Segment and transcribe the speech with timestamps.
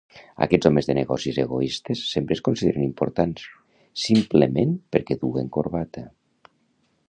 [0.43, 3.45] Aquests homes de negocis egoistes sempre es consideren importants,
[4.07, 6.09] simplement perquè duen corbata.